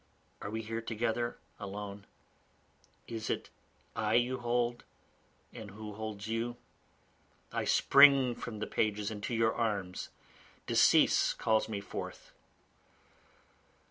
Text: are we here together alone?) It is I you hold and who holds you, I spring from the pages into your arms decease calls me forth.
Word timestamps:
are 0.41 0.49
we 0.49 0.63
here 0.63 0.81
together 0.81 1.37
alone?) 1.59 2.07
It 3.05 3.13
is 3.29 3.49
I 3.95 4.15
you 4.15 4.39
hold 4.39 4.83
and 5.53 5.69
who 5.69 5.93
holds 5.93 6.25
you, 6.27 6.57
I 7.53 7.65
spring 7.65 8.33
from 8.33 8.57
the 8.57 8.65
pages 8.65 9.11
into 9.11 9.35
your 9.35 9.53
arms 9.53 10.09
decease 10.65 11.35
calls 11.35 11.69
me 11.69 11.81
forth. 11.81 12.31